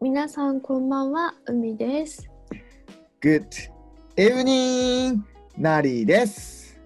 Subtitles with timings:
[0.00, 2.28] 皆さんこんばんは、海です。
[3.22, 3.46] Good
[4.16, 5.20] evening!
[5.56, 6.78] ナリーです。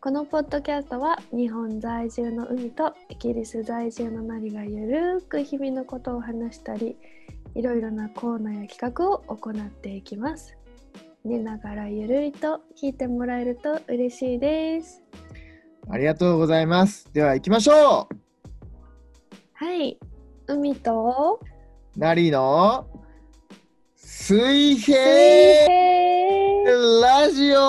[0.00, 6.96] このポッドキャストは日本在住の海とイギリス在住のナリがゆるーく日々のことを話したり、
[7.54, 10.56] いろいろなコーナーや企画を行っていきます。
[11.24, 15.02] 寝ながらゆるりと聞いてもらえると嬉しいです。
[15.90, 17.12] ありがとうございます。
[17.12, 18.08] では行きましょ
[19.54, 19.98] はい、
[20.48, 21.40] 海と？
[21.42, 21.46] う
[21.98, 22.86] ナリーの？
[23.96, 24.96] 水水平。
[26.64, 27.60] 平ラジオ。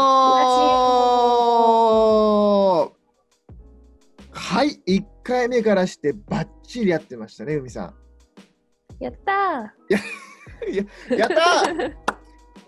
[4.32, 7.94] はい、1回目からしてバッチリやってましたね、海さ
[9.00, 9.72] やったん。
[9.90, 10.00] や
[11.26, 11.92] ったー。
[11.92, 11.98] い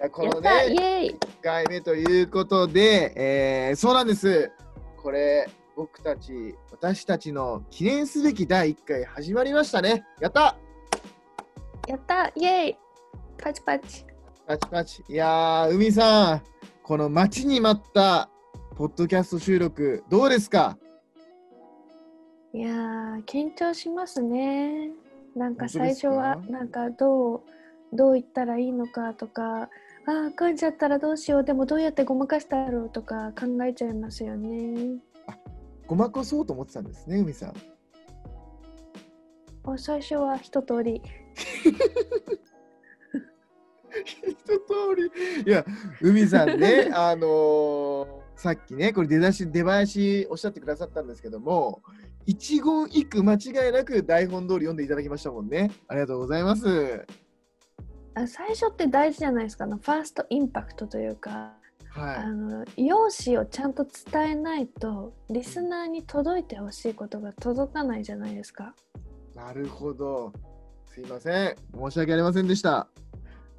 [0.01, 1.13] やこーやのったイ ね、エーイ。
[1.15, 4.51] 1回目ということで、えーそうなんです。
[4.97, 5.47] これ、
[5.79, 10.03] 僕たち、私たちの記念すべき第1回始まりましたね。
[10.19, 10.57] やった
[11.87, 12.77] やったイエーイ
[13.41, 14.05] パチパチ
[14.45, 15.03] パチパチ。
[15.07, 16.41] いやー、海さん、
[16.83, 18.29] この待ちに待った
[18.75, 20.77] ポッドキャスト収録、どうですか？
[22.53, 24.89] いやー緊張しますね。
[25.33, 27.41] なんか最初はなんかどう
[27.93, 29.69] どう言ったらいいのかとか
[30.05, 34.97] あー噛んじゃったらどうしようでもどうやってごまかしたろうとか考えちゃいますよね。
[35.89, 37.53] ごまかそうと思ってたんですね、海さん。
[39.63, 41.01] あ最初は一通り
[44.05, 44.61] 一通
[44.95, 45.43] り。
[45.45, 45.65] いや、
[45.99, 51.81] 海さんね、 あのーさっきね、これ出だし、出囃子おっしゃってくださったんですけども、
[52.25, 55.71] 一言一句間違いなく台本通り読んでいただきましたもんね。
[55.87, 57.05] ありがとうございます。
[58.13, 61.58] あ最初って大事じゃないですかファーストインパクトというか、
[61.99, 68.73] あはの容姿をちゃんと伝えないとリスナーに届いてほしいことが届かないじゃないですか。
[69.35, 69.37] い。
[69.37, 70.33] なるほど。
[70.85, 71.55] すいません。
[71.75, 72.87] 申し訳ありませんでした。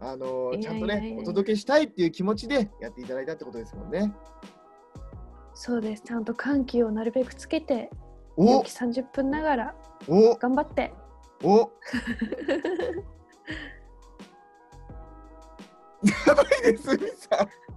[0.01, 4.15] あのちゃんとね、お届けしたいっていう気持ちでやっていただいたってことですもんね。
[5.55, 7.91] そうですちゃんと緩急をなるべくつけて
[8.35, 9.75] お勇気30分ながら
[10.09, 10.95] お頑張って
[11.43, 11.71] お
[16.29, 17.70] やばいです、海さん。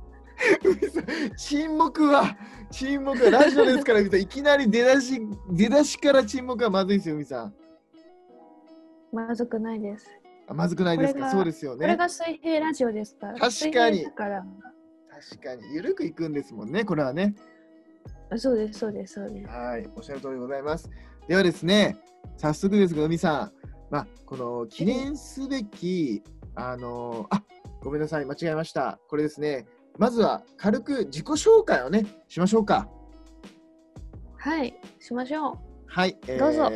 [1.37, 2.37] 沈黙は、
[2.71, 5.21] 沈黙はラジオですから、いきなり出だし、
[5.51, 7.53] 出だしから沈黙はまずいですよ、海さん。
[9.11, 10.07] まずくないです。
[10.47, 11.85] あまずくないですか、そうですよね。
[11.85, 13.39] これが水平ラジオですから。
[13.39, 14.43] 確かにから。
[15.29, 17.35] 確かに、ゆるくいくんですもんね、これはね。
[18.29, 19.49] あそうです、そうです、そうです。
[19.49, 20.89] はい、おっしゃる通りでございます。
[21.27, 21.97] ではですね、
[22.37, 23.51] 早速ですが、海さん、
[23.91, 26.23] まあ、この記念すべき、
[26.55, 27.43] あのあ
[27.81, 28.99] ごめんなさい、間違えました。
[29.07, 29.65] これですね、
[29.97, 32.89] まずは軽く自己紹介をね、しましょうか。
[34.37, 35.57] はい、しましょう。
[35.85, 36.71] はい、どうぞ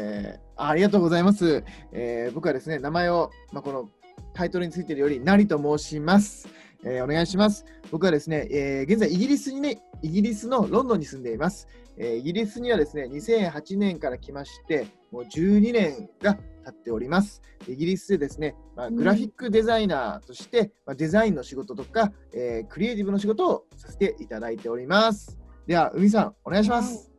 [0.55, 1.63] あありがとうございます。
[1.91, 3.89] えー僕はですね、名前を、まあ、この
[4.33, 6.47] タイトルについているより、なりと申します。
[6.83, 7.65] えーお願いします。
[7.91, 11.67] 僕はですね、えー現在イギリスにね、イギリスのロンドンに住んでいます。
[11.97, 17.41] えーイギリスにはですね、2008年から来まして、もう12年が経っております。
[17.67, 25.37] イギリスでですね、まあ、うんグラフィックデザイナーとして、まあ、デザインの仕事とか、えークリエイティブの仕事をさせていただいております。
[25.65, 27.09] では、海さん、お願いします。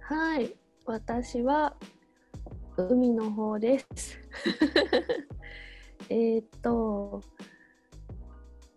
[0.00, 0.54] はい、
[0.86, 1.76] 私は
[2.76, 4.18] 海の方です。
[6.08, 7.22] えーっと、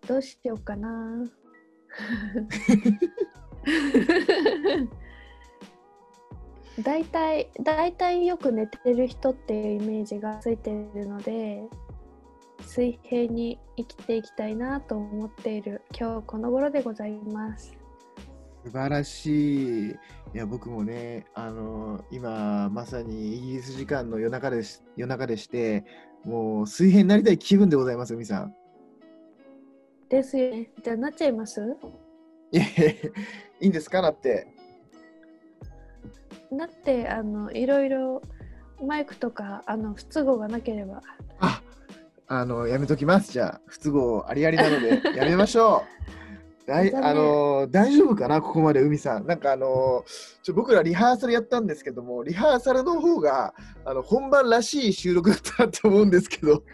[0.06, 1.24] どうしようかな。
[6.82, 11.62] 大体大体よく寝てる人っていうイメージがついてるので
[12.60, 17.76] 水平に生きていきたいなと思っている今日この頃でございます。
[18.64, 19.90] 素晴らしい。
[19.90, 19.94] い
[20.34, 25.84] や、僕もね、あの今、まさにイギリス時間の夜中です夜中でして、
[26.24, 28.54] もう水平になりたい気分でございます、海さん。
[30.08, 30.68] ですよね。
[30.82, 31.76] じゃあなっちゃいます？
[32.50, 33.12] いやい
[33.60, 34.02] いんですか？
[34.02, 34.48] なって。
[36.52, 38.22] だってあのいろいろ
[38.84, 41.02] マイクとかあの不都合がなければ
[41.40, 41.62] あ
[42.28, 43.32] あの、やめときます。
[43.32, 45.84] じゃあ、不都合ありありなので、 やめましょ
[46.64, 46.66] う。
[46.66, 49.26] だいあの大丈夫かな、ここまで海さん。
[49.26, 50.04] なんかあの
[50.42, 53.54] ちょ僕らリハーサルやったんですけども、リハーサルの方が
[53.84, 56.64] あの本番らしい収録だったと思うんですけど、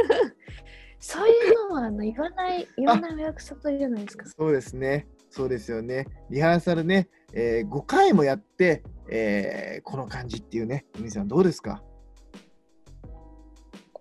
[0.98, 4.24] そういうのはあの言わない言わないお約束じゃないですか。
[4.26, 5.06] そうですね。
[5.28, 6.06] そうですよね。
[6.30, 11.82] リハーサルね、えー5回もやって、えーこの感じっていうね、海さんどうですか？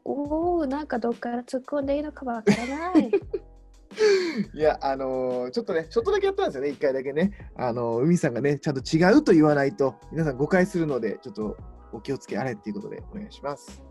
[0.05, 3.11] おおなんかどっから突っ込んでいいのかわからない。
[4.53, 7.51] いや、あのーちょっとね、ちょっとだけやったんですよね、1回だけね。
[7.55, 11.57] あのー海さんがね、ちゃんと違うと言わないと、皆さん誤解するので、ちょっと
[11.91, 13.81] お気をつけあれっていうことでお願いします。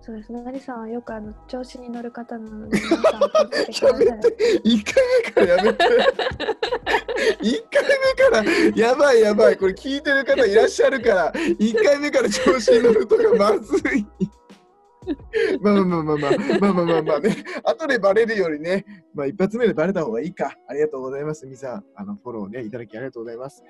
[0.00, 0.42] そうですね。
[0.42, 5.84] なりさんはよくあの調子に乗る方なので、皆さん気をつけてくださいやめて、1回目からやめて。
[5.84, 14.06] 1回目からやばいやばい、これ聞いてる方いらっしゃるから、1回目から調子に乗るとかまずい。
[15.60, 18.84] まあまあまあまあまあまあまあまあまあね、後でバレるよりね、
[19.14, 20.52] まあ一発目でバレた方がいいか。
[20.68, 21.46] ありがとうございます。
[21.46, 23.62] みさん、あのフォローね、いただきありがとうございます。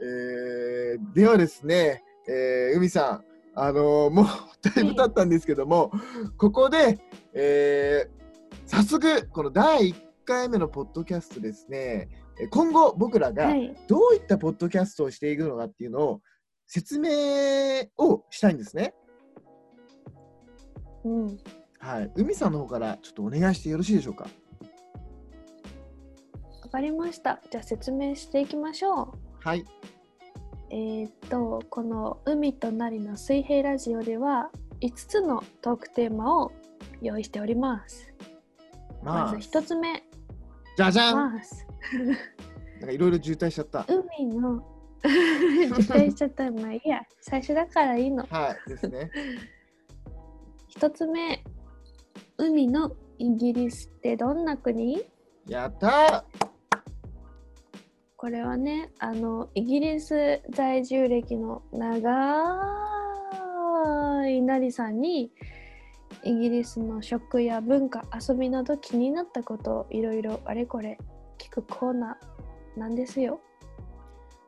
[0.00, 4.26] えー、ではですね、えー、海さん、あのーもう
[4.62, 5.92] だいぶ経ったんですけども、
[6.36, 6.98] ここで、
[7.32, 8.24] えー
[8.66, 12.08] 早速、この第1回目のポッドキャストですね、
[12.40, 13.76] えー今後僕らがはい。
[13.86, 16.20] どういったポッドキャストをしていくのかっていうのを
[16.66, 17.10] 説明
[17.96, 18.94] をしたいんですね。
[21.04, 21.38] うん。
[21.78, 24.26] はい、海さんの方からちょっとお願いしてよろしいでしょうか。
[26.62, 27.40] わかりました。
[27.50, 29.12] じゃあ説明していきましょう。
[29.40, 29.64] はい、
[30.76, 34.50] えーっとこの「海となりの水平ラジオ」では
[34.80, 36.50] 5つのトークテーマを
[37.00, 38.12] 用意しております。
[39.00, 40.02] ままあ、ず1つ目
[40.76, 41.16] じゃじゃん。
[41.16, 41.40] なん
[42.86, 43.86] かいろいろ渋滞しちゃった。
[43.88, 44.66] 海の
[45.76, 48.26] 絶対しちゃったらまあいいや最初だからいいの。
[48.28, 49.12] はい、ですね。
[50.76, 51.44] 1つ目
[52.36, 55.04] 海のイギリスってどんな国？
[55.46, 56.24] やった
[58.24, 62.56] これはねあのイギリス在住歴の長
[64.26, 65.30] いなりさんに
[66.24, 70.96] イギリスの食や文化遊びなど気になったことをいろいろあれこれ
[71.36, 73.40] 聞くコーナーなんですよ。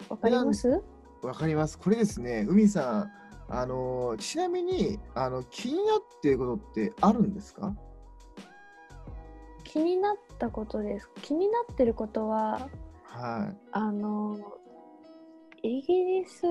[0.09, 0.83] わかります？
[1.23, 1.79] ーわかります。
[1.79, 3.11] これですね、海さん、
[3.51, 7.77] あのーちなみにあの気になっていることってあるんですか？
[9.65, 11.11] 気になったことです。
[11.21, 12.71] 気になってることは
[13.17, 14.39] はあの
[15.63, 16.43] イギリス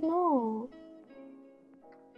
[0.00, 0.68] の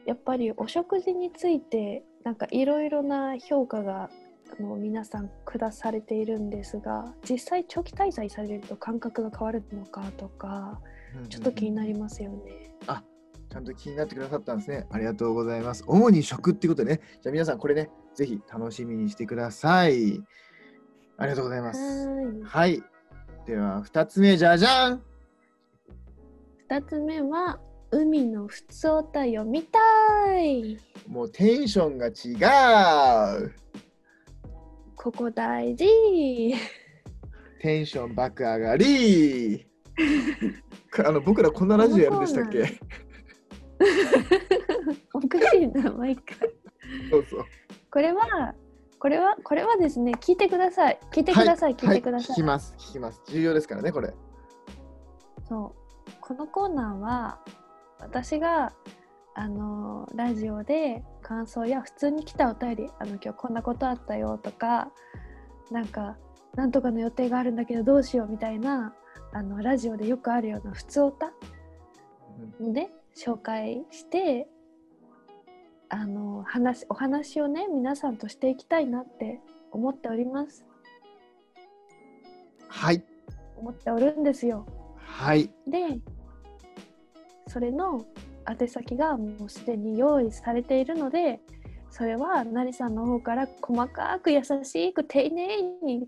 [0.07, 4.11] やっぱりお食事についてなんかいろいろな評価が
[4.59, 10.81] あの皆さん下されているんですが実際長期滞在されると感覚が変わるのかとか
[11.25, 11.29] い。
[11.29, 12.69] ちょっと気になりりますよね。
[13.51, 14.87] ちゃんと気になってくださったんですね。
[14.91, 15.83] ありがとうございます。
[15.87, 17.01] 主に食ってことでね。
[17.23, 20.23] じゃあ皆さんこれね、ぜひ楽しみにしてください。
[21.17, 22.09] ありがとうございます。
[22.45, 22.83] ははい。
[23.49, 24.97] では2つ目じゃじゃん。
[24.97, 25.01] ーい
[26.69, 27.59] 2つ目は
[27.91, 29.79] 海のふつおた読みた
[30.39, 30.77] い。
[31.09, 33.55] もうテンションが違う。
[34.95, 35.87] ここ大事。
[37.63, 39.67] テンション爆上がり。
[41.07, 42.65] あの僕らこんなラジオやるんでしたっけ？
[45.15, 46.37] おかしいな毎回。
[47.11, 47.45] そうそう。
[47.91, 48.55] これは
[48.99, 50.99] これはこれはですね聞いてください。
[51.13, 53.23] 聞いてください、聞いてください、聞きます聞きます。
[53.27, 54.15] 重要ですからねこれ。
[55.49, 55.75] そ
[56.07, 56.11] う。
[56.21, 57.41] このコーナーは
[58.01, 58.73] 私が
[59.35, 64.91] あのラジオで感想や普通に来たお便りあの今日こんなことあったよとか
[65.71, 66.17] なんか
[66.55, 68.95] なんとかの予定があるんだけどどうしようみたいな
[69.33, 71.33] あのラジオでよくあるような普通おた
[72.61, 74.49] で紹介して
[75.91, 79.41] あの話お話をね皆さんとしていきたいなって
[79.71, 80.65] 思っております。
[82.69, 83.03] はい。
[83.57, 84.67] 思っておるんですよ。
[84.97, 85.51] はい。
[85.67, 85.99] で
[87.47, 88.05] それの
[88.49, 91.41] 宛先がもうすでに用意されているので
[91.91, 96.07] それはなりさんの方から細かく優しく丁寧にし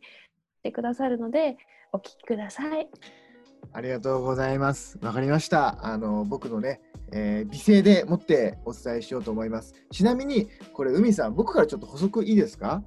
[0.63, 1.57] てくださるので
[1.93, 2.89] お聞きください。
[3.73, 4.99] ありがとうございます。
[5.03, 5.85] わかりました。
[5.85, 6.81] あの僕のね、
[7.13, 12.83] えー美声でもってお伝えしようと思いますちなみにこれ海さん僕からちょっと補足いいですか？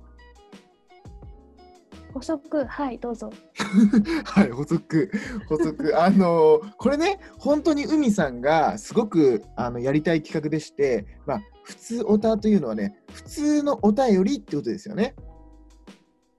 [2.14, 3.32] 補足はいどうぞ
[4.26, 5.10] はい、補足、
[5.50, 6.00] 補足。
[6.00, 15.16] あのこれね、本当に海さんがすごくあのやりたい企画でして、まあ、普通オタというのはね、普通のお便りってことですよね。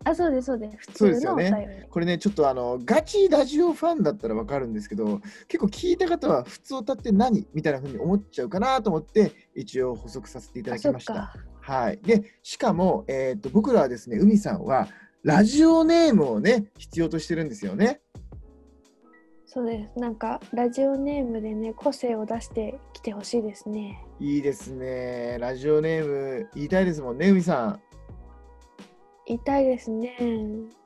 [0.05, 11.15] あそうですそうです普通のお便よねり、これね、ちょっとあのガチラジオファンだったらわかるんですけど、結構聞いた方は普通オタって何みたいな風に思っちゃうかなと思って、一応補足させていただきました。
[11.15, 11.99] かはい。
[12.03, 14.89] で、しかも、えーっと僕らはですね、海さんは
[15.23, 18.01] ラジオネームをね、必要としてるんですよね。
[19.47, 25.39] そうですなんかラジオネームでね個性を出してきてほしいですねいいですね。
[25.39, 27.81] ラジオネーム言いたいですもんね、海さん。
[29.27, 30.17] 言いですね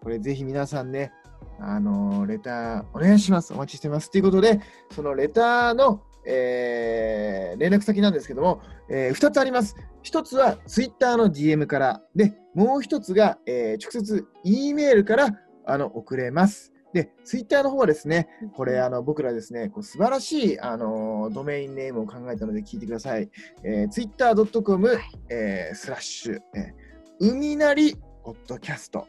[0.02, 1.12] これぜひ皆さんね、
[1.60, 3.52] あのーレターお願いします。
[3.52, 4.10] お待ちしてます。
[4.10, 4.60] ということで、
[4.92, 9.74] そのレターの、えー連絡先なんですけども、え2つあります。
[10.04, 15.30] 1つは Twitter の DM から、で、もう1つが、えー直接 E メールから
[15.66, 16.72] あの送れます。
[16.92, 23.28] で、ツイッターの方はですね、これ、あの僕らですね、こう素晴らしい、あのドメインネームを考えたので聞いてください。
[23.64, 27.96] えー、twitter.com、はいえースラッシュ、えー、海なり
[28.28, 29.08] ポッドキャスト。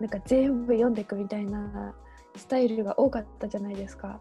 [0.00, 1.94] なんか全部読んでいくみたいな
[2.36, 4.20] スタイルが多かったじゃないですか。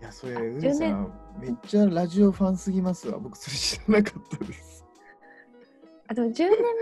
[0.00, 3.18] いや、それ、あ海10さ年ん、めっちゃラジオファンすぎますわ。
[3.18, 4.84] 僕、それ知らなかったです。
[6.10, 6.32] あでも10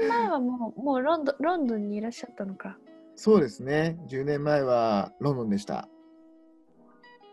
[0.00, 2.78] 年前はもう もうロンドンロンドンにいらっしゃったのか。
[3.16, 3.98] そうですね。
[4.08, 5.88] 10年前はロンドンでした。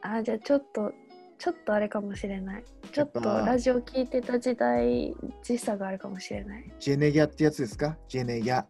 [0.02, 0.92] あじゃあちょっと
[1.38, 2.64] ちょっとあれかもしれない。
[2.92, 6.74] ちょっとラジオ聞いてた時代時差があるかもしれない。
[6.80, 7.98] ジェネギャってやつですか？
[8.08, 8.66] ジェネギャ。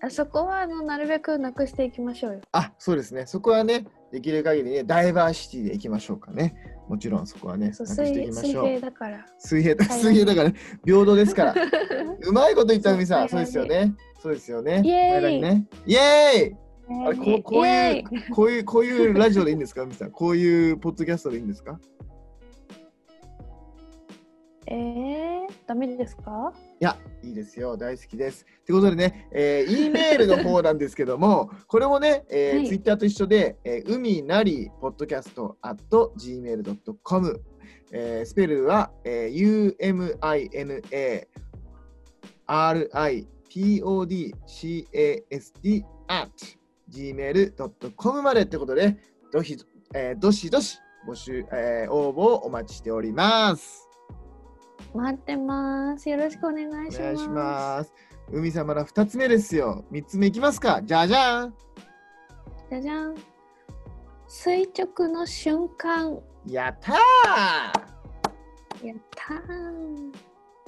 [0.00, 2.40] あそこはあのなるべくなくしていきましょうよ。
[2.52, 3.26] あ、そうですね。
[3.26, 6.54] そこはね、できる限りね、ダイバーシティでいきましょうかね。
[6.88, 8.52] もちろんそこはね、そう水水。
[8.52, 9.26] 平だから。
[9.38, 11.54] 水平だ、はい水平だからね、平等ですから。
[12.22, 13.28] うまいこと言った海さん。
[13.28, 13.94] そそううですよね。
[14.22, 14.82] そうですよね。
[14.84, 15.66] イエーイね。
[15.86, 16.56] イエーイ
[17.06, 19.82] あれこうこういうこういう、こういうラジオでいいんですか？
[19.82, 20.12] 海さん。
[20.12, 21.80] こういうポッドキャストでいいんですか？
[24.68, 26.52] えー、ダメですか？
[26.78, 27.76] いや、いいですよ。
[27.78, 28.44] 大好きです。
[28.66, 37.40] ということでね、えー、E メールの方なんですけども、 これもね、えーはいツイッターと一緒で、えー、海なりポッドキャスト at gmail.com、
[37.92, 40.20] えースペルは、えー、umina
[44.38, 46.30] ripodcast at
[46.90, 48.98] gmail.com までってことで、
[49.32, 49.56] どひ、
[49.94, 50.78] えーどしどし
[51.08, 53.85] 募集、えー応募をお待ちしております。
[54.96, 56.08] 待ってます。
[56.08, 57.00] よろしくお願いします。
[57.00, 57.92] お願いします。
[58.32, 59.84] 海さんまだ2つ目ですよ。
[59.92, 60.80] 3つ目いきますか。
[60.82, 61.54] じゃじゃん。
[62.70, 63.14] じゃじゃん。
[64.26, 66.18] 垂直の瞬間。
[66.46, 70.12] やったーやったー。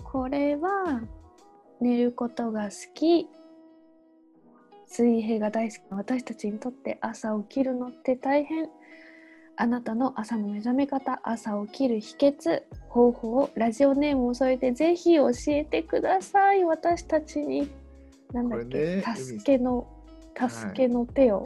[0.04, 1.00] これは
[1.80, 3.28] 寝ることが好き。
[4.86, 8.68] 水平が大好きな私たちにとって朝起きるのって大変。
[9.60, 16.64] あなたの朝の目覚め方、朝起きる秘訣、方法、ラジオネームを添えてぜひ教えてください。
[16.64, 17.68] 私たちに。
[18.32, 19.88] なんだっこけ、れね助けの、
[20.48, 21.44] 助けの手を。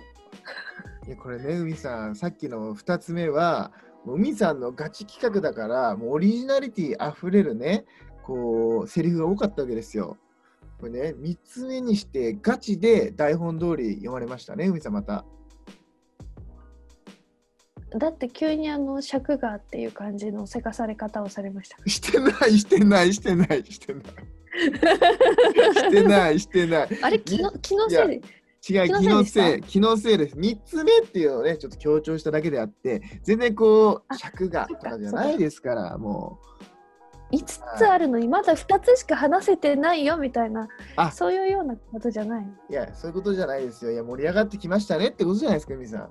[1.06, 3.72] いやこれね、海さん、さっきの2つ目は、
[4.04, 7.86] 海さんのガチ企画だから、もうオリジナリティあふれるね、
[8.24, 10.18] こう、セリフが多かったわけですよ。
[10.78, 15.24] これね、3つ目にして、ガチで台本通り読まれましたね、海さんまた。
[17.98, 21.76] だって急にあの尺がっていう感じのせかされ方をされました。
[21.86, 24.04] してない、してない、してない、してない。
[25.74, 26.88] してない、してない。
[27.02, 28.08] あれ気の気のせい？
[28.08, 28.22] で違う、
[28.62, 28.70] 気
[29.00, 30.36] 気のせい気のせいです。
[30.36, 36.38] 3つ目っていうのをね、ちょっと強調しただけであって、全然こう、あ尺がとかじゃないですから、も
[37.30, 37.36] う。
[37.36, 37.44] 5
[37.78, 43.90] つあるのにまだ2つしか話せてないよみたいなあそういうようなことじゃないいや、そういうことじゃないですよ。
[43.92, 46.10] いや、盛り上がってきましたねってことじゃないですか、みさん。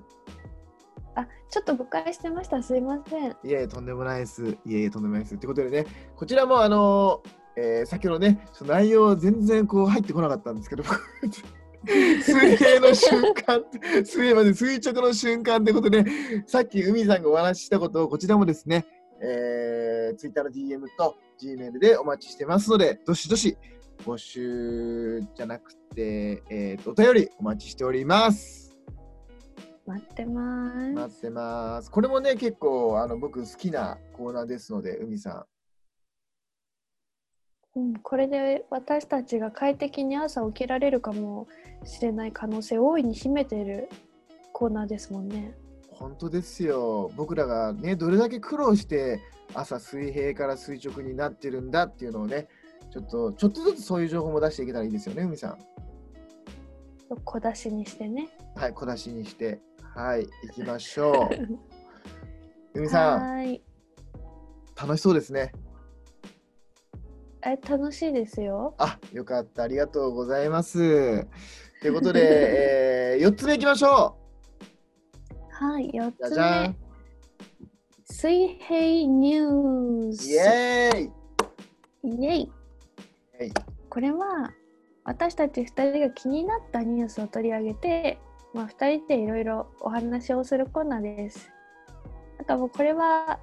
[1.14, 4.44] あちょっと誤解してましたすいませんいやいや、とんでもないです。
[4.64, 5.34] いやいや、とんでもないです。
[5.34, 7.22] ってことでね、こちらも、あの
[7.56, 10.84] えー先ほどね、ちょ内容全然こう入ってこなかったんですけど、
[11.84, 13.62] 水平の瞬間、
[14.04, 16.04] 水平まで垂直の瞬間ってことで、
[16.46, 18.86] さっき海さんがお話ししたことを、こちらもですね、
[19.20, 23.56] えー、Twitter の DM と Gmail でお待ちしてますので、どしどし
[24.04, 28.71] 募集じゃなくて、えーと、お便りお待ちしております。
[29.86, 31.90] 待ってます、待ってます。
[31.90, 35.46] これもね、結構あの僕好きなコーナーですので、海さ
[37.74, 41.48] うん、これで私たちが快適に朝起きられるかも
[41.84, 43.88] しれない可能性を大いに秘めている
[44.52, 45.54] コーナーですもんねん、
[45.90, 47.10] 本当ですよ。
[47.16, 49.20] 僕らがね、どれだけ苦労して
[49.54, 52.46] 朝水平から垂直になってるんだっていうのをね、
[52.92, 55.58] ちょっと、ちょっとずつそういう情報も出していけたらいいですよね、海さん。
[57.24, 59.60] 小出しにしてねはい、小出しにして、
[59.94, 61.58] はい、行きましょう。
[62.78, 63.58] 海さん、
[64.80, 65.52] 楽しそうですね。
[67.44, 68.74] え楽しいですよ。
[68.78, 69.64] あ、よかった。
[69.64, 71.26] ありがとうございます。
[71.80, 72.20] ということで、
[73.16, 74.16] えー、4つ目いきましょ
[75.50, 76.14] はい、4う。
[76.16, 76.76] じゃつじゃん目。。
[78.04, 80.30] 水平ニュース。
[80.30, 81.22] イエーイ
[82.04, 82.52] イエイ
[83.38, 83.52] はい
[83.88, 84.52] これは
[85.04, 88.18] 私たち2人が気になったニュースを取り上げて、
[88.54, 91.50] まあ、2人でいろいろお話をするコーナーです。
[92.38, 93.38] なんかもうこれは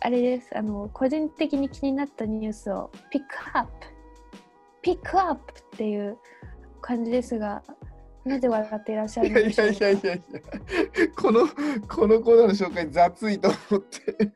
[0.00, 3.70] あれですあの個人的に気になったニュースをピックアップ
[4.82, 6.18] ピックアップっていう
[6.80, 7.62] 感じですが
[8.24, 11.46] なぜ笑っていらっしゃるいやいのでしょうかやいやいやいや、この、
[11.88, 14.32] このコーナーの紹介雑いと思って。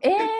[0.00, 0.37] えー、めっちゃ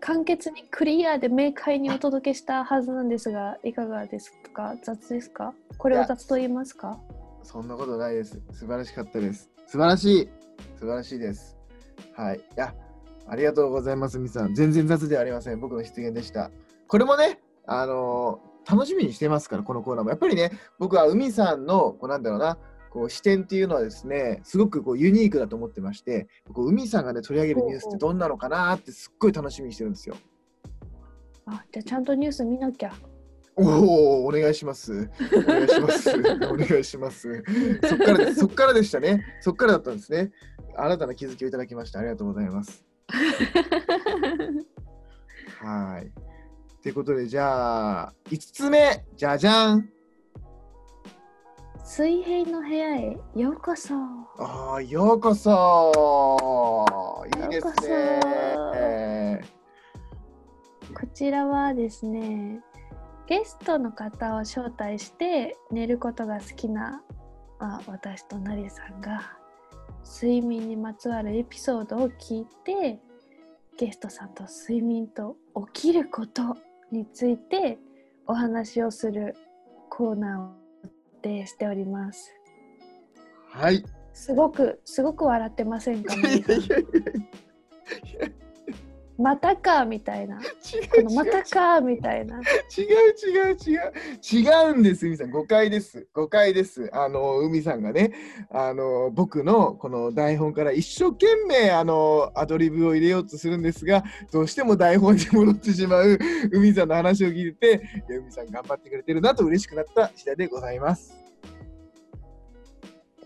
[0.00, 4.76] 簡潔にクリアで明快にお届けしたはずなんですがいかがですか？
[4.82, 5.54] 雑ですか？
[5.78, 6.98] これを雑と言いますか？
[7.42, 8.40] そんなことないです。
[8.52, 9.50] 素晴らしかったです。
[9.66, 10.28] 素晴らしい。
[10.78, 11.56] 素晴らしいです。
[12.14, 12.38] はい。
[12.38, 12.74] いや、
[13.28, 14.54] ありがとうございます、みさん。
[14.54, 15.60] 全然雑ではありません。
[15.60, 16.50] 僕の出現でした。
[16.88, 20.10] これもね、あのー楽しみにしてますから、このコーナーも。
[20.10, 20.50] やっぱりね、
[20.80, 22.58] 僕は海さんの、こうなんだろうな、
[22.96, 30.16] こう視点っていうのはですね、すごくこうユニークだと思ってまして、こう海さんがね、取り上げるニュースってどんなのかなってすっごい楽しみにしてるんですよ。
[31.44, 32.94] あじゃあちゃんとニュース見なきゃ
[33.54, 35.10] おお、お願いします。
[35.30, 36.10] お願いします。
[36.10, 37.44] お願いします。
[37.86, 38.32] そっから。
[38.34, 39.26] そっからでしたね。
[39.42, 40.32] そっからだったんですね。
[40.74, 41.98] 新たな気づきをいただきました。
[41.98, 42.82] ありがとうございます。
[45.60, 46.10] はい。
[46.82, 49.95] ということで、じゃあ、5つ目、じゃじゃん。
[51.88, 53.94] 水平の部屋へようこそ
[54.40, 56.84] ああ、ようこそ。
[57.26, 59.40] いいですね。
[60.92, 62.60] こちらはですね
[63.28, 67.02] ゲストの方を招待して寝ることが好きな、
[67.60, 69.38] まあ、私となりさんが
[70.04, 72.98] 睡眠にまつわるエピソードを聞いて
[73.78, 75.36] ゲストさんと睡眠と
[75.72, 76.56] 起きること
[76.90, 77.78] について
[78.26, 79.36] お話をする
[79.88, 80.65] コーナー
[81.26, 82.32] でしております。
[83.50, 83.84] はい。
[84.12, 86.14] すごくすごく笑ってませんか？
[89.18, 90.38] またかみたいな。
[91.14, 92.38] またかみたいな。
[92.38, 92.84] 違う
[93.26, 93.92] 違う違う。
[94.22, 95.30] 違うんです海さん。
[95.30, 96.06] 誤解です。
[96.12, 96.90] 誤解です。
[96.92, 98.12] あの海さんがね。
[98.50, 106.18] あの僕のこの台本から一生懸命あのアドリブを入れようとするんですがどうしても台本に戻ってしまう
[106.52, 111.16] 海さんの話を聞いていや海さん頑張ってくれてるなと嬉しくなった次第でございます。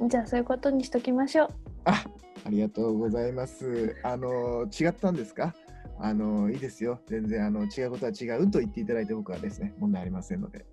[0.09, 1.49] じゃあそういうことにしときましょう。
[1.85, 2.05] あ
[2.47, 3.97] ありがとうございます。
[4.03, 5.55] あの違ったんですか？
[6.03, 10.65] あのいいですよ全然あの違うことは違うと言っていただいて僕はですね問題ありませんので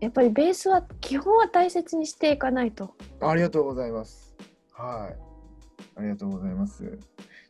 [0.00, 2.94] やっぱりベースは基本は大切にしていかないと。
[3.20, 4.36] ありがとうございます。
[4.72, 5.16] はい。
[5.96, 6.96] ありがとうございます。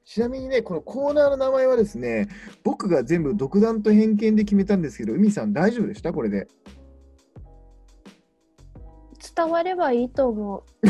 [0.07, 2.27] ちなみにね、このコーナーの名前はですね、
[2.65, 6.11] 僕が全部独断と偏見で決めたんですけど、海さん大丈夫でした？
[6.15, 6.49] これで。
[9.37, 10.63] 伝わればいいと思う。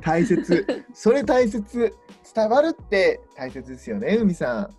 [0.00, 0.84] 大切。
[0.94, 1.92] それ大切。
[2.34, 4.76] 伝わるって大切ですよね、海さん。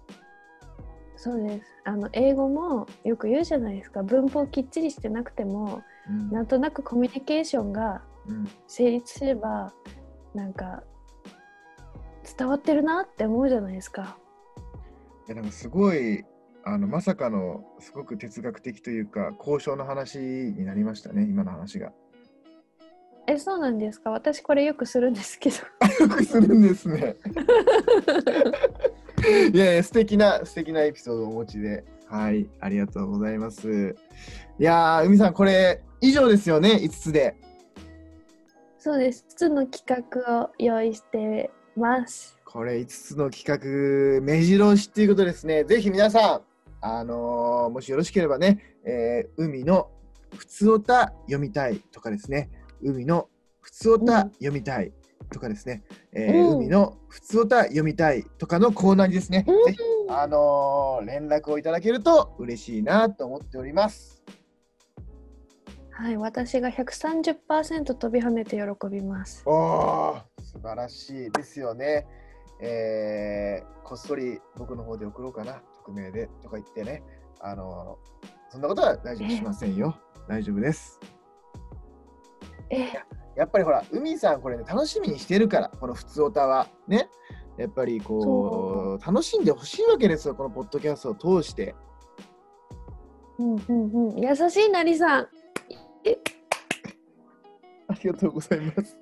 [1.16, 1.66] そうです。
[1.86, 4.04] あの英語もよく言うじゃないですか。
[4.04, 9.74] 文法きっちりしてなくても、うんなんとなくコミュニケーションがうん成立すれば、
[10.34, 10.84] なんか
[12.38, 14.18] 伝わってるなって思うじゃないですか。
[15.28, 16.24] いや、なんかすごい、
[16.64, 21.94] あのまさかのすごく哲学的というか、交渉の話になりましたね、今の話が。
[23.28, 24.12] え、そうなんですか？
[24.12, 25.56] 私これよくするんですけど。
[26.06, 27.16] よくするんですね。
[29.54, 31.84] いやいや、素敵な、素敵なエピソードをお持ちで。
[32.08, 33.96] はい、ありがとうございます。
[34.60, 37.36] いやー、海さん、これ、以上ですよね、5つで。
[38.78, 39.26] そうです。
[39.30, 42.38] 普通の企画を用意してます。
[42.46, 45.64] これ、5つの企画、目白押しっていうことですね。
[45.64, 46.42] ぜひ皆さん、
[46.82, 49.90] あのーもしよろしければね、えー海の
[50.38, 52.50] ふつおた読みたいとかですね、
[52.82, 53.30] 海の
[53.62, 54.92] ふつおた読みたい
[55.32, 55.84] とかですね、
[56.14, 64.24] えーうん海のふつおた読みたいとかのコーナーにですね、うんぜひ、あのー連絡をいただけると嬉しいなと思っております。
[65.92, 69.44] はい、私が130%飛び跳ねて喜びます。
[69.46, 72.06] おー、素晴らしいですよね。
[72.62, 77.04] えーこっそり僕の方で送ろうかな、匿名でとか言ってね、
[77.40, 79.98] あのーそんなことは大丈夫しませんよ。
[80.28, 81.00] 大丈夫です。
[82.76, 82.94] え、
[83.36, 86.68] やっぱりほら、海さん、これね、楽しみにしてるから、この普通おたは。
[86.88, 87.10] ね。
[87.58, 91.76] やっぱりこう、楽しんでほしいわけですよ、このポッドキャストを通して。
[93.38, 95.28] うんうんうん、優しいなりさん。
[97.88, 98.98] ありがとうございます。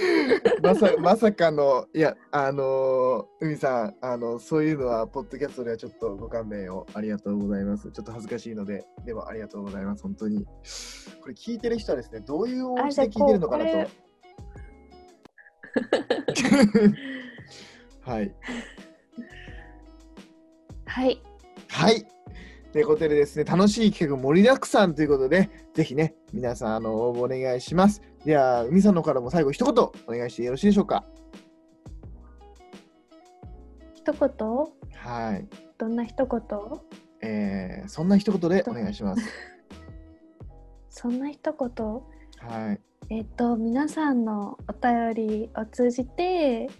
[0.62, 7.90] まさまさかの、いや、あのー、海さん、あのそういうのは、ポッドキャストではちょっとご勘弁をありがとうございます。
[7.90, 10.44] ちょっと恥ずかしいので、でもありがとうございます、本当に。
[10.44, 10.50] こ
[11.28, 13.70] れ聞いてる人はですね、どういうお家で聞いてるのかなと。
[18.02, 18.34] はい。
[20.86, 21.22] はい。
[21.68, 22.09] はい。
[22.72, 28.00] ということでですね、楽しい企画盛りだくさんということで、ぜひね、皆さん、あの、応募お願いします。
[28.24, 31.04] では、海さんのからも最後、一言お願いしてよろしいでしょうか。
[33.94, 34.30] 一言？
[34.94, 35.48] はい。
[35.78, 36.40] どんな一言？
[37.22, 39.22] えー、そんな一言でお願いします。
[40.88, 41.86] そんな一言？
[42.38, 42.80] はい。
[43.08, 46.70] えっ、と、皆さんのお便りを通じて、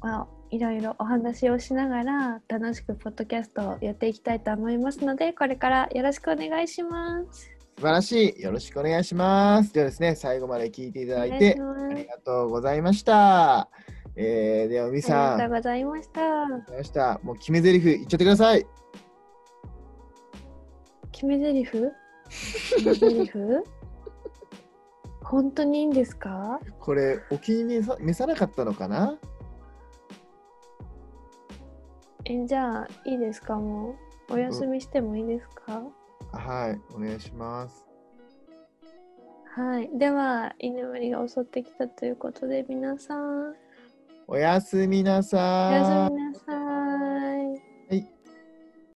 [0.00, 7.50] まあ、いろいろお話をしながら楽しくポッドキャストをやっていきたいと思いますのでこれからよろしくお願いします。
[7.78, 8.42] 素晴らしい。
[8.42, 9.72] よろしくお願いします。
[9.72, 13.70] ではですね最後まで聞いていただいてありがとうございました。
[14.14, 15.34] えー、ではみさん。
[15.36, 16.48] ありがとうございました。
[16.48, 17.18] ました。
[17.22, 18.66] もう決め台詞言っちゃってください。
[21.12, 21.70] 決め台詞？
[22.76, 23.32] 決め台詞？
[25.24, 26.60] 本当にいいんですか？
[26.78, 29.16] これお気に召さなかったのかな？
[32.24, 33.56] えじゃあいいですか？
[33.56, 33.96] も
[34.30, 35.82] うお休みしてもいいですか、
[36.32, 37.86] はいお願いします。
[39.54, 43.54] はいでは居眠りが襲ってきたということで皆さん。
[44.28, 45.40] おやすみなさい。
[45.74, 46.61] おやすみなさい